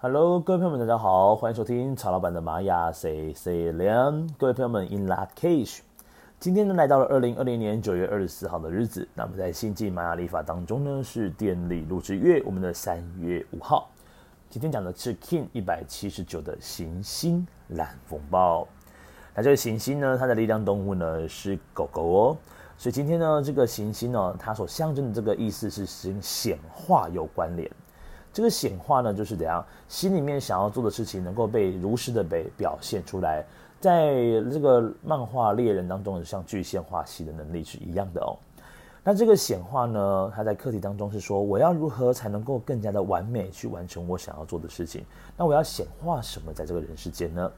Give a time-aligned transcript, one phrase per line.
[0.00, 4.28] Hello，各位朋友们，大家好，欢迎收听曹老板的玛雅 C C 连。
[4.38, 5.80] 各位朋友们，In lak'ech，
[6.38, 9.08] 今天呢来到了二零二零年九月二十四号的日子。
[9.12, 13.90] 那么在星际玛雅历法当中呢，是电力录制月，我们的三月五号。
[14.48, 18.68] 今天讲的是 King 一百七十九的行星蓝风暴。
[19.34, 22.36] 那这个行星呢，它的力量动物呢是狗狗哦。
[22.76, 27.68] 所以今天呢，这个行星呢，它所象征的这个意思是跟显化有关联。
[28.38, 33.44] 这个显化呢，就是怎样，心里面想要做的事情能够被如实的被表现出来，
[33.80, 34.14] 在
[34.52, 38.38] 这个漫画猎人当中，像具现化系的能力是一样的哦。
[39.02, 45.04] 那这个显化呢，它在课题当中是说，我要如何才能够更加的完美去完成我想要做的事情？
[45.36, 47.50] 那我要显化什么在这个人世间呢？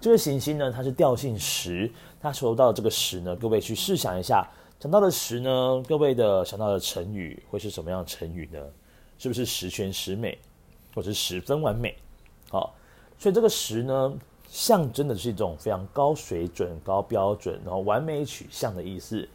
[0.00, 1.92] 这个行星呢，它是调性十，
[2.22, 4.48] 它说到这个十呢，各位去试想一下，
[4.80, 8.58] 讲到了十呢，各位的想到的成语会是什么样的成语呢？
[9.18, 10.38] 是不是十全十美，
[10.94, 11.96] 或者是十分完美？
[12.50, 12.74] 好，
[13.18, 14.14] 所以这个十呢，
[14.48, 19.28] 象征的是一种非常高水准、高标准，然后完美取向的意思。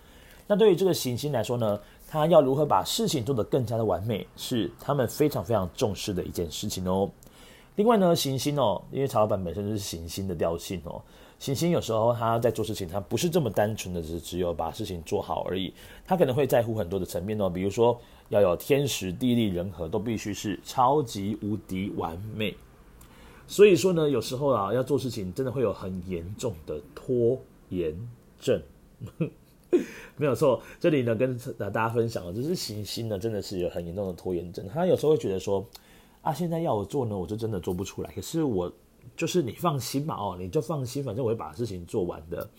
[0.47, 7.09] 那对于这个行星来说呢，它要如何把事情做得更加的完美，是他们非常非常重视的一件事情哦。
[7.75, 11.01] 另外呢，行星哦，因为曹老板本身就是行星的调性哦。
[11.41, 15.73] 行星有时候他在做事情，他不是这么单纯的，只只有把事情做好而已。
[16.05, 22.55] 他可能会在乎很多的层面哦，比如说要有天时地利人和，都必须是超级无敌完美。
[23.47, 27.35] 所以说呢，有时候啊，要做事情真的会有很严重的拖
[27.69, 27.91] 延
[28.39, 28.61] 症。
[30.17, 34.63] 没有错，这里呢跟大家分享了，就是行星呢真的是有很严重的拖延症。
[34.67, 35.65] 他有时候会觉得说，
[36.21, 38.11] 啊，现在要我做呢，我就真的做不出来。
[38.11, 38.71] 可是我。
[39.15, 42.49] 就是你放心嘛，哦，你就放心，反正我会把事情做完的。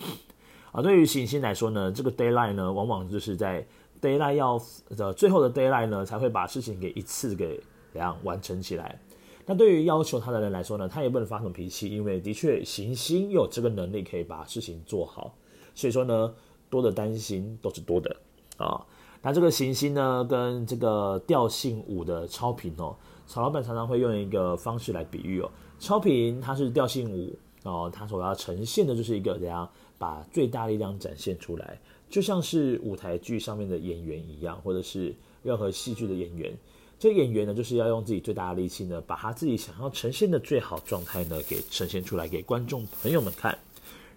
[0.71, 3.67] 啊，对于行星来说呢，这个 deadline 呢，往往就是在
[4.01, 4.61] deadline 要
[4.97, 7.61] 的最后的 deadline 呢，才会把事情给一次给
[7.93, 9.01] 怎样完成起来。
[9.45, 15.35] 那对于要求他的人来说呢，他也不能发什么脾气，因为的确行星有这个能力可以把事情做好。
[15.75, 16.33] 所以说呢，
[16.71, 18.17] 多的担心都是多的
[18.57, 18.87] 啊。
[19.21, 22.97] 那这个行星呢，跟这个调性五的超频哦，
[23.27, 25.51] 曹老板常常会用一个方式来比喻哦。
[25.79, 29.69] 超频它是调性五哦，它所要呈现的就是一个怎样
[29.99, 36.53] 把最大力量展现出来，就像是舞台剧上面的演员一样，或者是任何戏剧的演员。
[36.99, 43.59] 这演员呢，就是要用自己最大的力气呢，把他自己想要呈现的最好状态呢，给呈现出来给观众朋友们看。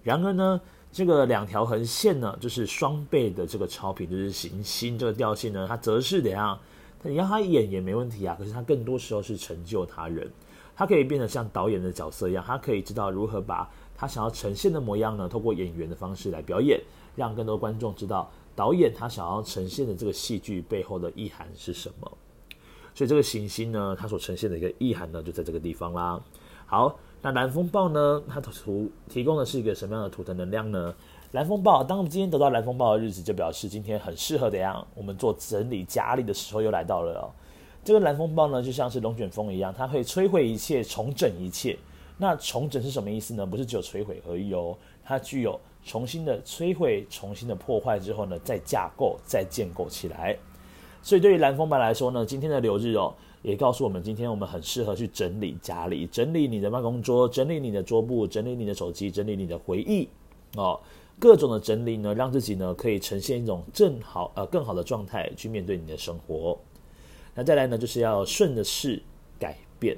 [0.04, 0.62] 然而呢，
[0.92, 6.60] 这个两条横线呢，就是双倍的这个超频，就是行星这个调性呢，它则是怎样？
[7.06, 10.30] 你让他演也没问题啊，可是他更多时候是成就他人。
[10.76, 16.78] 他可以变得像导演的角色一样，他可以知道如何把他想要呈现的模样呢，透过演员的方式来表演，
[17.16, 22.12] 让更多观众知道导演他想要呈现的这个戏剧背后的意涵是什么。
[22.94, 26.22] 所以这个行星呢，它所呈现的一个意涵呢，就在这个地方啦。
[26.66, 30.94] 好，那蓝风暴呢，它图提供的是一个什么样的图腾能量呢？
[31.32, 34.86] 蓝风暴，当我们今天得到蓝风暴的日子，就表示今天很适合怎样？
[34.96, 37.30] 我们做整理家里的时候又来到了哦。
[37.84, 41.78] 这个蓝风暴呢，就像是龙卷风一样，它会摧毁一切，重整一切。
[42.18, 43.46] 那重整是什么意思呢？
[43.46, 50.38] 不是只有摧毁而已哦，它具有重新的摧毁、重新的破坏之后呢，再架构、再建构起来。
[51.02, 60.08] 所以对于蓝风暴来说呢，今天的流日哦，也告诉我们，今天我们很适合去整理家里，整理你的办公桌，整理你的桌布，整理你的手机，整理你的回忆
[60.56, 60.80] 哦，
[61.18, 66.58] 各种的整理呢，让自己呢可以呈现一种正好呃更好的状态去面对你的生活。
[67.34, 69.02] 那再来呢，就是要顺着势
[69.40, 69.98] 改变，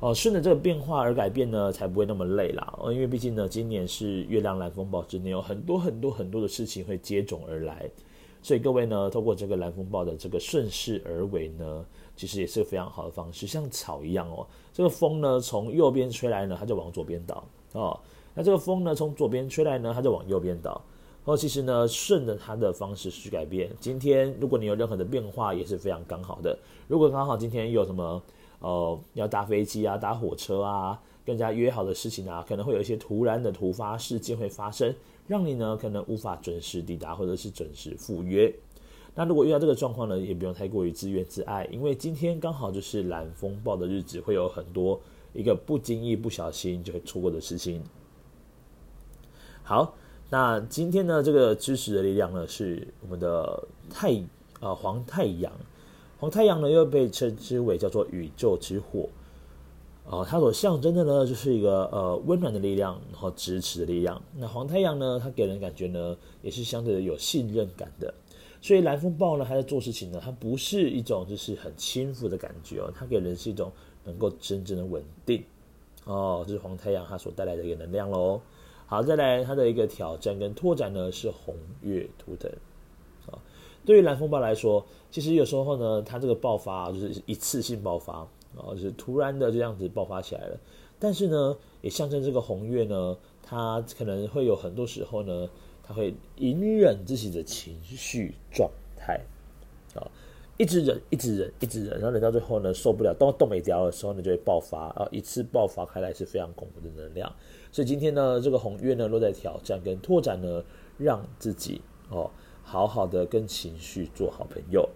[0.00, 2.74] 哦，顺着这个变化而改变呢，才不会那么累啦。
[2.78, 7.88] 哦，因为毕竟呢，今年是月亮蓝风暴之年，有很多很多很多的事情会接踵而来，
[8.42, 11.84] 所以各位呢，透过这个蓝风暴的这个顺势而为呢，
[12.14, 14.46] 其实也是个非常好的方式，像草一样哦。
[14.72, 17.98] 这个风呢，从右边吹来呢，它就往左边倒哦。
[18.36, 20.80] 那这个风呢，从左边吹来呢，它就往右边倒。
[21.24, 23.68] 哦，其实呢，顺着它的方式去改变。
[23.80, 26.56] 今天如果你有任何的变化，也是非常刚好的。
[26.86, 28.22] 如果刚好今天有什么，
[28.60, 34.94] 呃，要搭飞机啊、搭火车啊，更加约好的事情啊，可能会有一些突然的突发事件会发生，
[35.26, 38.54] 让你呢可能无法准时抵达或者是准时赴约。
[39.14, 45.00] 那如果遇到这个状况呢，也不用太过于自怨自艾，因为今天刚好就是蓝风暴的日子，会有很多
[45.32, 47.82] 一个不经意、不小心就会错过的事情。
[49.66, 49.96] 好。
[50.30, 54.12] 那今天呢，这个支持的力量呢，是我们的太
[54.60, 55.52] 啊、呃、黄太阳，
[56.20, 59.08] 黄太阳呢又被称之为叫做宇宙之火，
[60.04, 64.20] 哦、它所象征的呢就是一个呃温暖的力量，然后支持的力量。
[64.36, 68.12] 那黄太阳呢，它给人感觉呢也是相对的有信任感的。
[68.60, 73.70] 所以蓝风暴呢，他在做事情呢，它不是一种就是很轻浮的感觉哦，它给人是一种
[74.04, 75.44] 能够真正的稳定
[76.04, 78.40] 哦，这是黄太阳它所带来的一个能量喽。
[78.86, 82.50] 好，再来它的一个挑战跟拓展呢是红月图腾
[83.26, 83.38] 啊。
[83.84, 88.18] 对于蓝风暴来说，其实有时候呢，它这个爆发就是一次性爆发
[88.56, 90.58] 啊，就是突然的这样子爆发起来了。
[90.98, 95.48] 但是呢，也象征这个红月呢，它可能会有很多时候呢。
[95.88, 99.20] 它会隐忍自己的情绪状态，
[99.94, 100.02] 啊，
[100.58, 107.30] 一直忍，一直忍，一直忍，然后忍到最后呢，受不了，动动没掉的时候呢，就会爆发，啊，一次爆发开来是非常恐怖的能量。
[107.70, 110.64] 所以今天呢，这个红月呢，落在挑战跟拓展呢，
[110.96, 111.80] 让自己
[112.10, 112.30] 哦，
[112.62, 114.88] 好好的跟情绪做好朋友。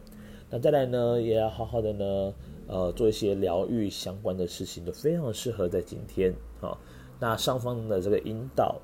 [0.50, 2.34] 那再来呢，也要好好的呢，
[2.66, 6.34] 呃，做一些疗愈相关的事情，都非常适合在今天。
[6.60, 6.78] 啊，
[7.18, 8.80] 那上方的这个引导。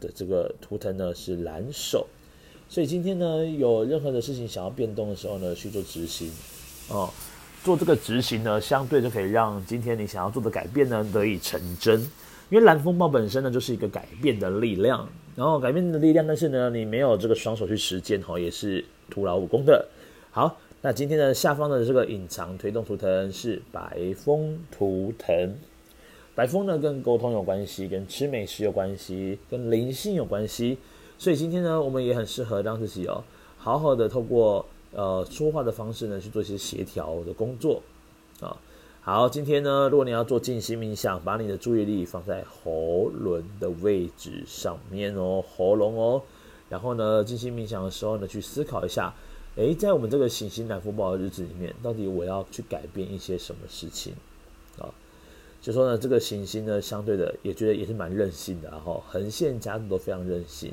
[0.00, 2.04] 的这个图腾呢是蓝手，
[2.68, 6.30] 所以今天呢有任何的事情想要变动的时候呢，去做执行
[6.88, 7.08] 哦，
[7.62, 12.00] 做这个执行呢，相对就可以让今天你想要做的改变呢得以成真。
[12.50, 19.86] 因为蓝风暴本身呢就是一个改变的力量，然后改变的力量，但是呢你没有这个双手去实践哈，也是徒劳无功的。
[20.30, 25.54] 好，那今天的下方的这个隐藏推动图腾是白风图腾。
[26.34, 30.76] 白风呢，跟沟通有关系，跟吃美食有关系，跟灵性有关系。
[31.24, 33.24] 所以今天呢，我们也很适合让自己哦，
[33.56, 37.80] 好好的透过呃说话的方式呢，去做一些协调的工作
[38.40, 38.54] 啊。
[39.00, 46.20] 好，今天呢，如果你要做静心冥想，把你的注意力放在喉轮的位置上面哦，喉咙哦。
[46.68, 49.14] 然后呢，静心冥想的时候呢，去思考一下，
[49.56, 54.12] 诶，在我们这个行星蓝风暴的日子里面，到底我要去改变一些什么事情
[54.78, 54.92] 啊？
[55.62, 60.70] 就说呢，这个行星呢，相对的也觉得也是蛮任性的，然后横线家族都非常任性。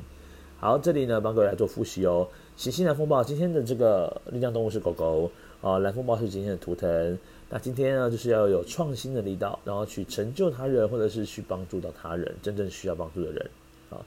[0.62, 2.28] 好，这里呢帮各位来做复习哦。
[2.56, 5.28] 行星蓝风暴今天的这个力量动物是狗狗
[5.60, 7.18] 啊，蓝风暴是今天的图腾。
[7.50, 13.50] 那今天呢就是要有创新的力道，然后去成就他人，或者是去帮助到他人，真正需要帮助的人
[13.90, 13.98] 啊。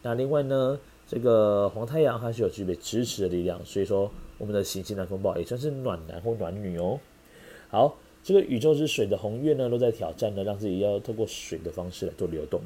[0.00, 0.78] 那另外呢，
[1.08, 4.08] 这个黄太阳它是有具备支持的力量，所以说
[4.38, 7.00] 我们的行星蓝风暴也算是暖男或暖女哦。
[7.70, 7.96] 好。
[8.22, 12.60] 这个宇宙之水的红月呢，都在挑战呢，让自己要透过水的方式来做流动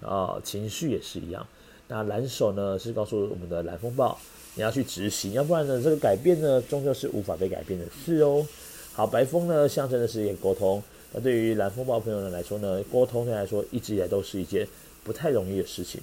[0.00, 1.44] 啊，情绪也是一样。
[1.92, 4.16] 那蓝手呢，是告诉我们的蓝风暴，
[4.54, 8.46] 你要去执行，要不然呢，这个改变呢，终究是无法被改变的事哦。
[8.92, 10.80] 好，白风呢，象征的是一个沟通。
[11.12, 14.64] 那对于蓝风暴朋友们来说呢，沟通对来说一直以来都是一件
[15.02, 16.00] 不太容易的事情。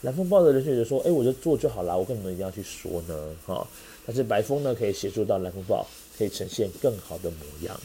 [0.00, 3.14] 蓝风暴的人觉得说，哎，我就做就好啦，我跟你们一定要去说呢？
[3.44, 3.66] 哈，
[4.06, 5.86] 但是白风呢，可以协助到蓝风暴，
[6.16, 7.78] 可以呈现更好的模样。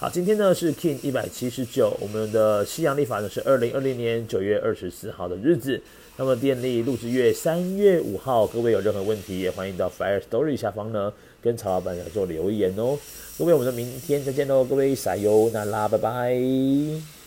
[0.00, 5.82] 好，今天呢是 Kin 一百七十九，我们的西洋历法呢是二零二零年九月二十四号的日子。
[6.16, 11.12] 那么电力录制月三月五号，各位有任何问题也欢迎到 Fire Story 下方呢
[11.42, 12.96] 跟曹老板来做留言哦。
[13.36, 17.17] 各位，我们的明天再见喽，各位撒油那拉，拜拜。